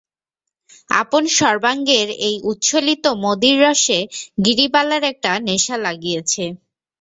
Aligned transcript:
আপন 0.93 1.23
সর্বাঙ্গের 1.37 2.07
এই 2.27 2.35
উচ্ছলিত 2.43 3.03
মদির 3.23 3.55
রসে 3.63 3.99
গিরিবালার 4.45 5.03
একটা 5.11 5.31
নেশা 5.47 5.75
লাগিয়াছে। 5.85 6.43